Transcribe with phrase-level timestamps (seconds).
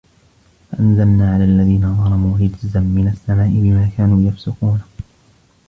[0.71, 4.81] فَأَنْزَلْنَا عَلَى الَّذِينَ ظَلَمُوا رِجْزًا مِنَ السَّمَاءِ بِمَا كَانُوا يَفْسُقُونَ